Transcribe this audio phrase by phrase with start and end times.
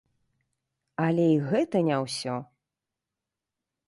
[1.07, 2.35] Але і гэта не ўсё!